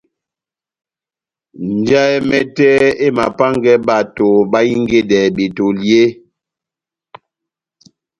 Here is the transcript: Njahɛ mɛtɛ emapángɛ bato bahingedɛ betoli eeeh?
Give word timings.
Njahɛ 1.75 2.15
mɛtɛ 2.29 2.67
emapángɛ 3.05 3.73
bato 3.87 4.27
bahingedɛ 4.51 5.19
betoli 5.35 5.83
eeeh? 6.03 6.11